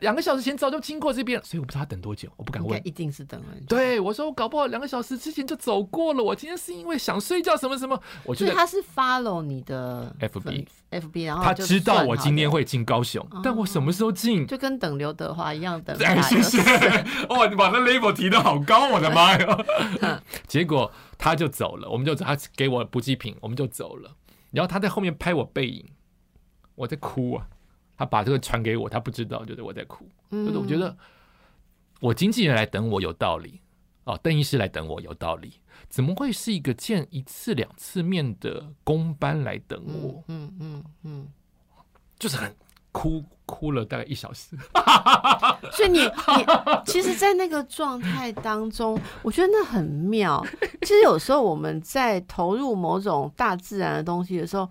[0.01, 2.81] 两个小时前早就经过这边，所以我不知道他等多久，我不敢问。
[2.85, 3.47] 一定是等了。
[3.69, 6.25] 对，我说我搞不好两个小时之前就走过了。
[6.25, 8.01] 我今天是因为想睡觉，什么什么。
[8.25, 14.45] 我觉得他是 follow 你的 FB，FB，然后他知道我今天会进高雄，但我什么时候进？
[14.47, 15.97] 就跟等刘德华一样等。
[16.25, 16.59] 谢谢。
[17.29, 20.21] 哇，你把那 level 提的好高，我的妈呀！
[20.49, 20.91] 结果。
[21.25, 24.15] 他就走了，我们就走他给我补给品，我们就走了。
[24.51, 25.83] 然后他在后面拍我背影，
[26.75, 27.49] 我在哭啊。
[27.97, 30.07] 他把这个传给我，他不知道，就是我在哭。
[30.31, 30.95] 就是我觉得
[32.01, 33.63] 我经纪人来等我有道理
[34.05, 40.23] 哦，邓医师来等我有道理，怎么会是一个见一次两次面的工班来等我？
[40.29, 41.29] 嗯嗯嗯，
[42.19, 42.55] 就是很。
[42.95, 44.57] 哭哭了大概一小时，
[45.75, 46.11] 所以你你
[46.87, 50.47] 其实，在那个状态当中，我觉得那很妙。
[50.83, 54.71] 其实有时候我们在投入某种大自然的东西的时候，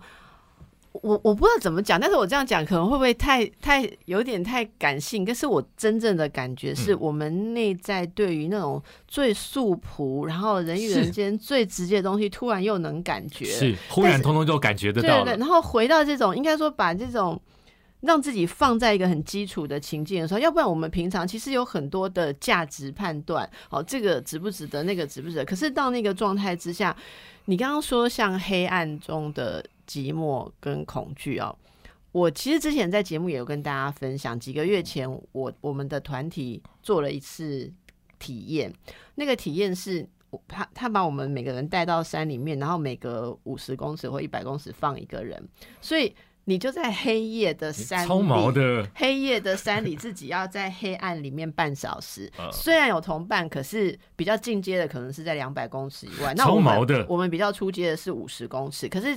[1.02, 5.22] 我我不知道怎么讲，但是我这样讲可能会不会太太有点太感性？
[5.22, 15.36] 但是我真正的感觉是我们内在对于那种最素朴，然后人与人间最直接的东西，突然又能感觉，是忽然通通就感觉得到了。
[15.36, 17.38] 然后回到这种，应该说把这种。
[18.04, 25.44] 让自己放在一个很基础的情境的时候，要不然我们平常其实有很多的价值判断，哦，这个值不值得，那个值不值得。
[25.44, 26.94] 可是到那个状态之下，
[27.46, 31.56] 你刚刚说像黑暗中的寂寞跟恐惧哦，
[32.12, 37.72] 我其实之前在节目也有跟大家分享，几个月前我我们的团体做了一次
[38.18, 38.72] 体验，
[39.14, 40.06] 那个体验是
[40.46, 45.42] 他他把我们每个人带到山里面，然后每隔五十公尺或一百公尺放一个人，
[45.80, 46.14] 所以。
[46.44, 52.30] 你就在黑夜的山超毛里，的，黑夜的山里自己要在黑暗里面半小时。
[52.38, 56.32] 嗯虽然有同伴，可是比较进阶的可能是在两百公尺以外。
[56.36, 59.16] 那超我们我们比较出阶的是五十公尺，可是。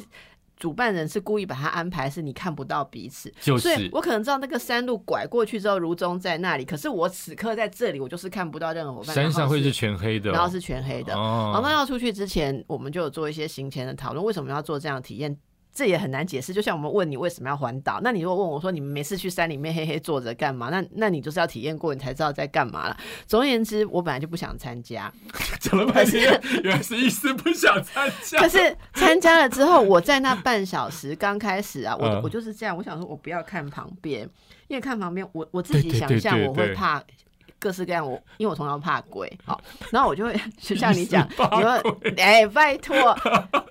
[0.59, 9.13] 主办人是故意把它安排是你看不到彼此，就是所以我可能知道那个山路拐过去之后，如中在那里，可是我此刻在这里，我就是看不到任何伙伴。
[9.13, 11.13] 山上会是是，全黑的哦，然后是全黑的。
[11.13, 15.37] 然后那哦，要出去之前，我们就有做一些行前的讨论，为什么要做这样的体验？
[15.77, 16.51] 这也很难解释。
[16.51, 20.69] 就像我们问你为什么要环岛，那你如果问我说你们每次去山里面黑黑坐着干嘛？
[20.71, 22.97] 那那你就是要体验过，你才知道在干嘛了。
[23.27, 25.13] 总而言之，我本来就不想参加，
[25.59, 28.49] 讲了半天，原来是一丝不想参加可。
[28.49, 34.27] 是参加了之后，我在那半小时刚开始啊，我、嗯我就是这样，我想说我不要看旁边，
[34.67, 37.03] 因为看旁边我我自己想象我会怕。
[37.60, 39.60] 各式各样，我因为我从小怕鬼，好，
[39.91, 41.72] 然后我就会就像你讲，你说
[42.17, 42.96] 哎、拜托，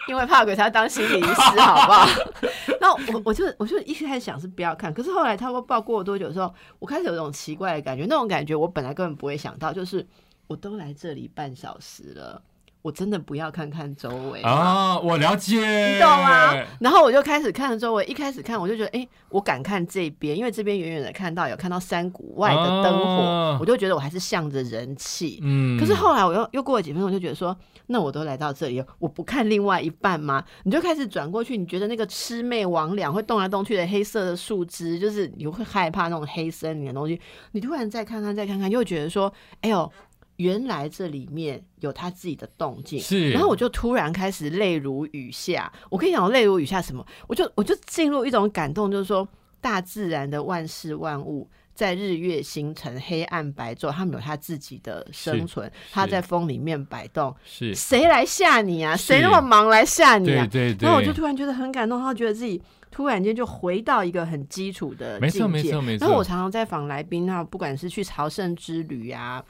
[0.08, 2.08] 因为怕鬼才要当心理医师，好不好？
[2.80, 10.06] 然后我我就我就一开始想是不要看，可是后来他们报过了多久之后，我开始有一种奇怪的感觉，那种感觉我本来根本不会想到，就是
[10.46, 12.42] 我都来这里半小时了，
[12.86, 16.54] 我真的不要看看周围啊，我了解，你懂吗？
[16.78, 25.40] 然后我就开始看周围，一开始看我就觉得，哎、我敢看这边，因为这边远远的看到有看到山谷外的灯火，哦我就觉得我还是向着人气。
[25.42, 27.56] 嗯，可是后来我又又过了几分钟，我就觉得说，
[27.88, 30.44] 那我都来到这里，我不看另外一半吗？
[30.62, 37.20] 你就开始转过去，你觉得那个魑魅魍魉会动来动去的黑色的树枝，就是你会害怕那种黑森林的东西。
[37.50, 39.90] 你突然再看看再看看，又觉得说，哎呦，
[40.36, 43.00] 原来这里面有他自己的动静。
[43.00, 45.72] 是，然后我就突然开始泪如雨下。
[45.90, 47.04] 我跟你讲，我泪如雨下什么？
[47.26, 49.26] 我就我就进入一种感动，就是说
[49.60, 51.48] 大自然的万事万物。
[51.74, 57.36] 在日月星辰、黑暗白昼，他们有他自己的生存，他在风里面摆动。
[57.44, 58.96] 是，谁来吓你啊？
[58.96, 60.48] 是谁那么忙来吓你啊？
[60.50, 62.58] 对对对，然后我就突然觉得很感动，然后觉得自己
[62.90, 65.62] 突然间就回到一个很基础的没错境界。
[65.64, 69.44] 没错没错然后我常常在访来宾啊，不管是去朝圣之旅啊。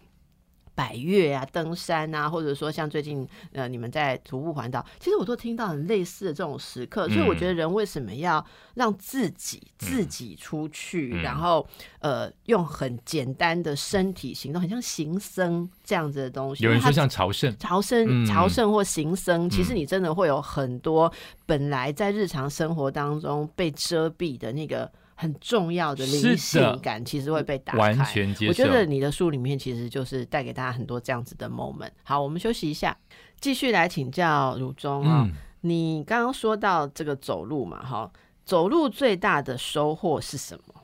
[0.77, 11.23] 百越啊，登山啊，或者说像最近呃你们在徒步环岛，其实我都听到很类似的这种时刻，所以我觉得人为什么要让自己自己出去，嗯。
[11.23, 11.67] 然后
[12.01, 16.63] 呃用很简单的身体行动，很像行僧这样子的东西。
[16.65, 18.27] 有人说像朝圣，朝圣、嗯。
[18.27, 19.77] 朝圣或行僧，其实嗯。
[19.77, 21.11] 你真的会有很多
[21.47, 27.79] 本来在日常生活当中被遮蔽的那个很重要的灵性感，其实会被打开。
[27.79, 28.51] 完全接受。
[28.51, 31.91] 我觉得你的书里面其实就是带给大家很多这样子的 moment。
[32.05, 32.97] 好，我们休息一下，
[33.41, 38.13] 继续来请教汝中啊、嗯，你刚刚说到这个走路嘛，哈，
[38.45, 40.75] 走路最大的收获是什么？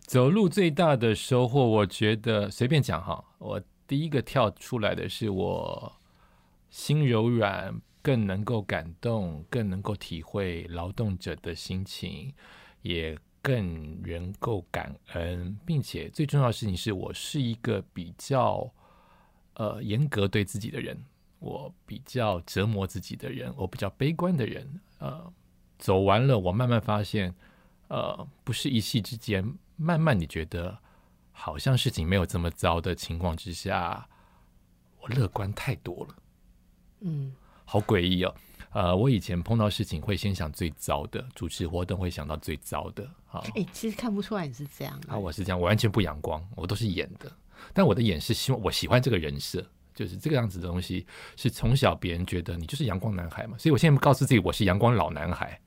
[0.00, 5.92] 走路最大的收获，我觉得随便讲哈，我第一个跳出来的是我
[6.70, 12.32] 心柔软，更能够感动，更能够体会劳动者的心情，
[12.82, 18.72] 也更能够感恩，并且最重要的事情是我是一个比较
[19.54, 20.96] 呃严格对自己的人，
[21.40, 25.32] 我比较折磨自己的人，我比较悲观的人，呃，
[25.78, 27.34] 走完了，我慢慢发现。
[27.88, 29.44] 呃，不是一夕之间，
[29.76, 30.78] 慢慢你觉得
[31.30, 34.08] 好像事情没有这么糟的情况之下，
[34.98, 36.16] 我乐观太多了，
[37.00, 37.34] 嗯，
[37.66, 38.34] 好诡异哦。
[38.72, 43.06] 呃，我以前碰到事情会先想最糟的，主持活动会想到最糟的。
[43.26, 47.30] 好，哎、其实看不出来你是这样的啊，我是这样，我完全不阳光，我都是演的。
[47.72, 51.06] 但我的演是希望我喜欢这个人设，就是这个样子的东西，
[51.36, 55.60] 是从小别人觉得你就是阳光男孩嘛，所以我现在告诉自己我是阳光老男孩。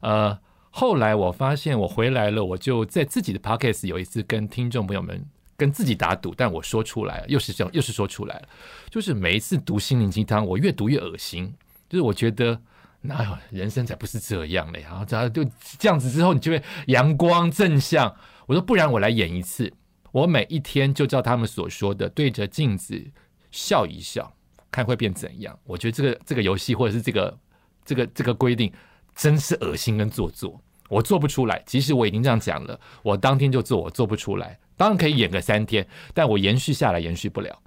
[0.00, 0.38] 呃，
[0.70, 5.24] 后来我发现我回来了，我就在自己的 podcast 有一次跟听众朋友们
[5.56, 8.48] 跟自己打赌，但我说出来了，又是这样，又是说出来了，
[8.90, 11.52] 就是每一次读心灵鸡汤，我越读越恶心，
[11.92, 12.58] 就是我觉得。
[13.04, 14.82] 哪有人生才不是这样嘞？
[14.82, 15.44] 然后然后就
[15.76, 18.14] 这样子之后，你就会阳光正向。
[18.46, 19.72] 我说，不然我来演一次，
[20.12, 23.04] 我每一天就照他们所说的，对着镜子
[23.50, 24.32] 笑一笑，
[24.70, 25.58] 看会变怎样。
[25.64, 27.38] 我觉得这个这个游戏或者是这个
[27.84, 28.72] 这个这个规定，
[29.16, 30.62] 真是恶心跟做作。
[30.88, 34.56] 我做不出来，即使我已经这样讲了，我当天就做，我做不出来。
[34.76, 37.61] 当然可以演个三天，但我延续下来延续不了。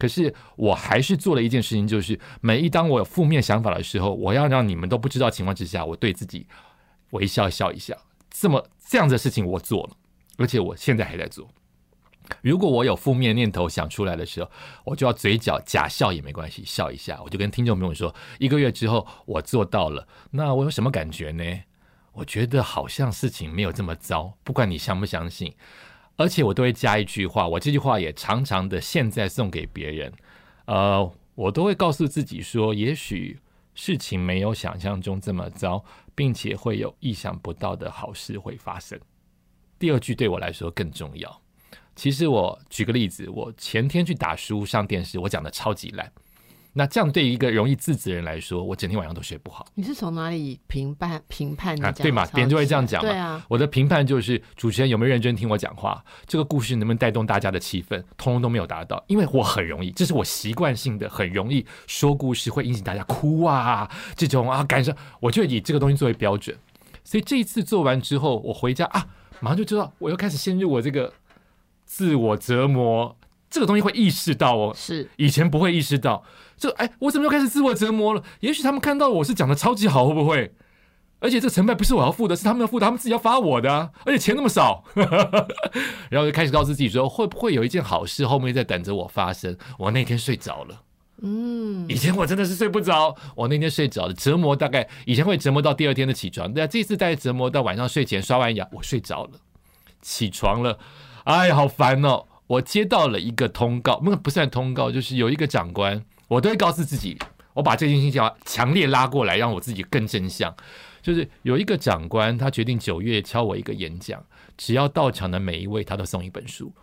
[0.00, 6.46] 可是我还是做了一件事情，就是每一当我有负面想法的时候，我要让你们都不知道情况之下，我对自己
[7.10, 7.94] 微笑笑一笑。
[8.30, 9.90] 这么这样的事情我做了，
[10.38, 11.46] 而且我现在还在做。
[12.42, 14.50] 如果我有负面念头想出来的时候，
[14.84, 17.20] 我就要嘴角假笑也没关系，笑一下。
[17.22, 21.44] 我就跟听众朋友说，一个月之后我做到了，那我有什么感觉呢？
[22.12, 25.54] 我觉得好像事情没有这么糟，不管你相不相信。
[26.20, 30.12] 而且我都会加一句话，我这句话也常常的现在送给别人，
[30.66, 33.40] 呃，我都会告诉自己说，也许
[33.74, 35.82] 事情没有想象中这么糟，
[36.14, 39.00] 并且会有意想不到的好事会发生。
[39.78, 41.40] 第二句对我来说更重要。
[41.96, 46.12] 其实我举个例子，我前天去打书上电视，我讲的超级烂。
[46.72, 49.66] 那这样对于一个容易自责的人来说，我整天晚上都睡不好。
[49.74, 52.24] 你是从哪里评判评判你啊，对嘛？
[52.24, 53.08] 的别人就会这样讲嘛。
[53.08, 59.02] 对啊，我的评判就是主持人有没有认真听我讲话，这个故事能不能带动大家的气氛，通通都没有达到。
[59.08, 66.56] 因为我很容易，这是我习惯性的，很容易说故事会引起大家哭啊，这种啊感受，我就以这个东西作为标准。
[67.02, 69.08] 所以这一次做完之后，我回家啊，
[69.40, 71.12] 马上就知道我又开始陷入我这个
[71.84, 73.16] 自我折磨，
[73.50, 76.24] 这个东西会意识到哦，是以前不会意识到，
[76.56, 78.22] 就哎，我怎么又开始自我折磨了？
[78.40, 80.54] 也许他们看到我是讲的超级好，会不会？
[81.18, 84.84] 而且这成败不是我要付的，是他们要付的，他们自己要发我的、啊，而且钱那么少，
[86.08, 89.54] 然后就开始告诉自己说，会不会有一件好事后面在等着我发生？
[89.78, 90.80] 我那天睡着了，
[91.20, 99.32] 嗯，以前我真的是睡不着，我那天睡着了，折磨大概以前会折磨到第二天的起床，那这次大概折磨到晚上睡前刷完牙，我睡着了，
[100.00, 100.78] 起床了，
[101.24, 102.24] 哎呀，好烦哦！
[102.50, 107.16] 我接到了一个通告，不不算通告，就是有一个长官，我都会告诉自己，
[107.54, 110.52] 我把这件事情要强烈拉过来，让我自己更正向。
[111.00, 114.20] 就是有一个长官，他决定九月敲我一个演讲，
[114.56, 116.74] 只要到场的每一位，他都送一本书。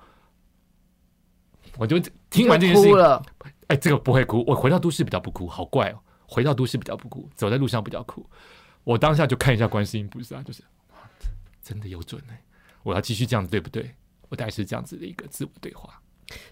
[1.77, 1.99] 我就
[2.29, 3.21] 听完这件事情，了，
[3.67, 4.45] 哎，这个不会哭。
[4.47, 5.99] 我回到都市比较不哭，好怪哦。
[6.25, 8.25] 回到都市比较不哭，走在路上比较哭。
[8.85, 10.63] 我当下就看一下观世音菩萨，就是
[10.93, 10.97] 哇
[11.61, 12.41] 真的有准哎、
[12.83, 13.93] 我要继续这样子，对不对？
[14.29, 15.89] 我大概是这样子的一个自我对话。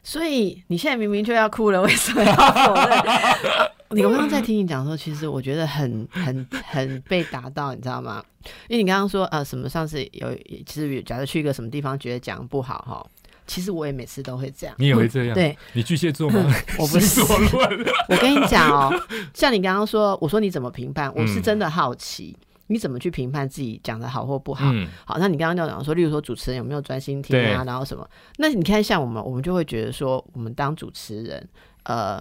[0.01, 3.69] 所以你现在明明就要哭了，为什么要否认？
[3.91, 8.23] 你刚刚在听你讲的时候，其实我觉得很很很被打到，你知道吗？
[8.67, 10.33] 因为你刚刚说呃什么上次有，
[10.65, 13.05] 其实假设去一个什么地方觉得讲不好哈，
[13.45, 14.75] 其实我也每次都会这样。
[14.79, 15.35] 你也会这样？
[15.35, 16.41] 对，你巨蟹座吗？
[16.79, 17.21] 我不是。
[17.21, 18.91] 我跟你讲哦，
[19.33, 22.35] 像你刚刚说，我说你怎么评判，我是嗯真的好奇，
[22.67, 24.71] 你怎么去评判自己讲的好或不好？
[24.73, 28.07] 嗯，好，那你刚刚就讲说，例如说主持人有没有专心听啊，然后什么？
[28.37, 31.47] 那你看像我们，我们就会觉得说，我们当主持人，
[31.83, 32.19] 呃，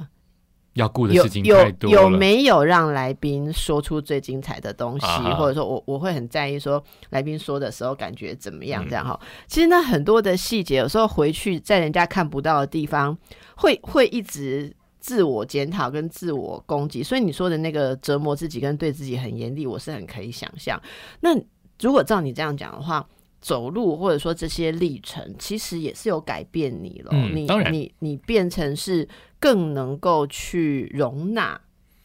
[0.74, 2.02] 要顾的有事情有太多了。
[2.02, 9.18] 有没有让来宾说出最精彩的东西，啊或者说我我会很在意说来宾说的时候感觉怎么样嗯这样哈。
[9.46, 13.16] 其实那很多的细节，有时候回去在人家看不到的地方，
[13.56, 14.74] 会会一直。
[15.04, 20.80] 自我检讨跟自我攻击，所以你说的那个折磨自己跟对自己很严厉，我是很可以想象。
[21.20, 21.38] 那
[21.78, 23.06] 如果照你这样讲的话，
[23.38, 27.12] 走路或者说这些历程，其实也是有改变你了。
[27.34, 29.06] 你嗯当然你你变成是
[29.38, 31.60] 更能够去容纳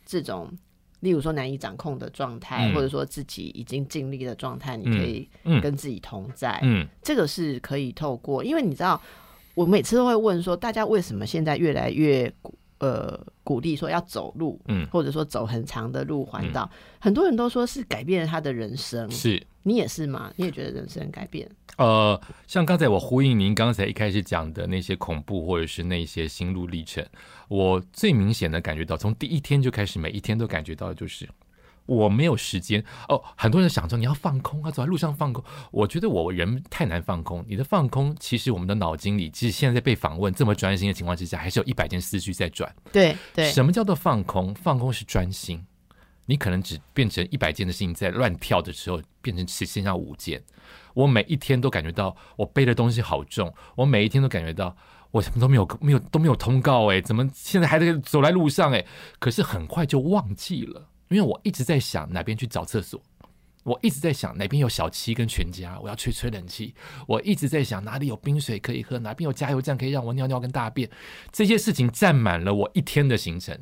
[0.05, 0.51] 这种，
[0.99, 6.59] 例如说难以掌控的状态，嗯或者说自己已经尽力的状态，你可以嗯跟自己同在。
[6.63, 9.01] 嗯这个是可以透过，因为你知道，
[9.55, 16.69] 我每次都会问说，大家为什么现在越来越鼓呃鼓励说要走路，嗯，或者说走很长的路环岛，
[16.99, 19.09] 很多人都说是改变了他的人生。
[19.09, 19.45] 是。
[19.63, 20.31] 你也是吗？
[20.37, 21.47] 你也觉得人生改变？
[21.77, 27.05] 呃，像刚才我呼应您刚才一开始讲的那些恐怖，或者是那些心路历程，
[27.49, 31.27] 我最明显的感觉到，从第一天就开始，每一天都感觉到，就是
[31.89, 33.21] 我没有时间哦。
[33.35, 35.43] 很多人想说你要放空啊，走在路上放空。
[35.71, 37.43] 我觉得我人太难放空。
[37.47, 42.73] 你的放空，其实我们的脑筋里，即使现在被访问这么专心的情况之下，还是有一百件思绪在转。
[42.91, 44.53] 对对，什么叫做放空？
[44.53, 45.65] 放空是专心。
[46.25, 50.39] 你可能只变成一百件的事情在乱跳的时候，变成只剩下五件。
[50.93, 54.77] 我每一天都感觉到我背的东西好重，我每一天都感觉到
[55.09, 58.85] 我什么都没有没有都没有通告哎，怎么现在还在走在路上哎？
[59.17, 63.01] 可是很快就忘记了，因为我一直在想哪边去找厕所，
[63.63, 66.73] 我一直在想哪边有小七跟全家，我要吹吹冷气。
[67.07, 70.89] 我一直在想哪里有冰水可以喝，哪边有加油站可以让我尿尿跟大便。
[71.31, 73.59] 这些事情占满了我一天的行程。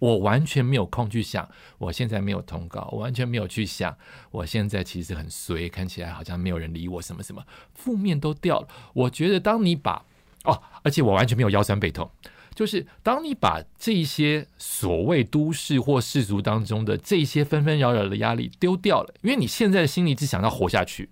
[0.00, 3.98] 我完全没有空去想，我现在没有通告，我完全没有去想，
[4.30, 7.44] 我现在其实很衰，看起来好像没有人理我，什么什么，
[7.74, 8.68] 负面都掉了。
[8.94, 10.04] 我觉得当你把
[10.44, 12.08] 哦，而且我完全没有腰酸背痛，
[12.58, 21.08] 就是当你把这些所谓都市或世俗当中的这些纷纷扰扰的压力丢掉了，因为你现在心里只想要活下去，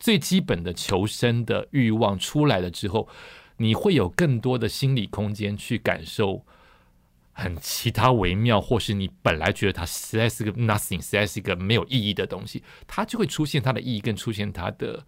[0.00, 3.08] 最基本的求生的欲望出来了之后，
[3.58, 6.44] 你会有更多的心理空间去感受。
[7.32, 15.06] 很其他微妙，或是你本来觉得它实在是个 nothing，实在是一个没有意义的东西，它就会出现它的意义，跟出现它的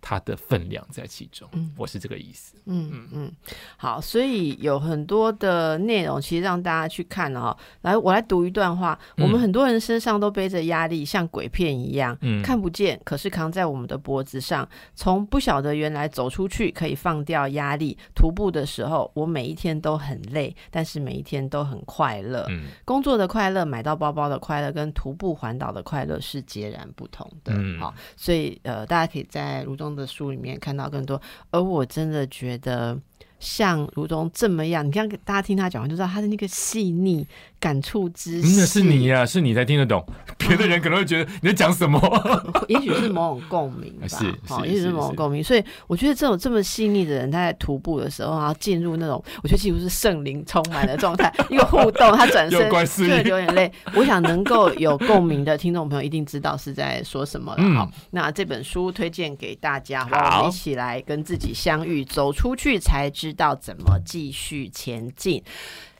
[0.00, 1.48] 它的分量在其中。
[1.52, 2.56] 嗯我是这个意思。
[2.66, 3.32] 嗯嗯嗯，
[3.76, 7.56] 好，所以有很多的内容，其实让大家去看哦。
[7.82, 14.68] 来，我来读一段话：我们嗯很多人身上都背着压力，像鬼片一样，嗯看不见，可是扛在我们的脖子上。
[14.94, 17.96] 从不晓得原来走出去可以放掉压力。
[18.14, 22.46] 徒步的时候，我每一天都很累，但是每一天都很快乐。
[22.50, 27.52] 嗯工作的快乐、买到包包的快乐，跟徒步环岛的快乐是截然不同的。
[27.56, 31.20] 嗯好，所以呃，大家可以在如中的书里面看到更多。
[31.50, 33.00] 而我真的觉得。
[33.40, 37.26] 像如中这么样，你看大家听他讲完就知道他的那个细腻
[37.58, 40.04] 感触之嗯，那是你呀、是你才听得懂，
[40.38, 42.00] 别的人可能会觉得你在讲什么。
[42.68, 45.42] 也许是某种共鸣吧， 是好，也许是某种共鸣。
[45.42, 53.72] 所以我觉得这种这么细腻的人，他在徒步的时候，然后进入那种，我觉得几乎是圣灵充满的状态，一个互动，他转身就流眼泪。
[53.94, 57.58] 我想能够有共鸣的听众朋友一定知道是在说什么了。
[57.62, 60.14] 嗯好，那这本书推荐给大家，好不？
[60.16, 65.42] 好我们一起来跟自己相遇，走出去才知道怎么继续前进。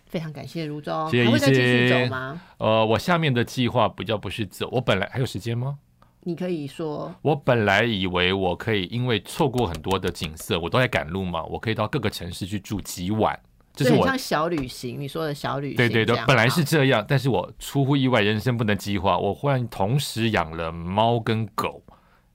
[0.07, 2.41] 非常感谢如中，谢谢还会再继续走吗？
[2.59, 5.79] 呃，我下面的计划比较不是走，我本来还有时间吗？
[6.25, 13.39] 你可以说，我本来以为我可以，因为错过很多的景色，我都在赶路嘛，我可以到各个城市去住几晚，
[13.73, 21.83] 这是我像小旅行，你说的小旅行，对对对，本来是这样，但是我出乎意外，人生不能计划，我忽然同时养了猫跟狗，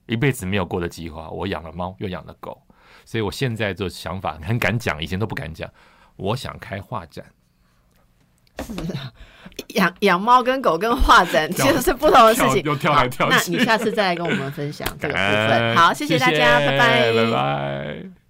[0.06, 2.60] 一辈子没有过的计划，我养了猫又养了狗，
[3.06, 5.70] 所以我现在就想法很敢讲，以前都不敢讲，
[6.16, 7.24] 我想开画展。
[9.74, 12.62] 养养猫跟狗跟画展其实是不同的事情。
[12.62, 15.76] 跳又跳来跳去那你下次再来跟我们分享这个部分。
[15.76, 18.25] 好，谢谢大家，拜拜，拜拜。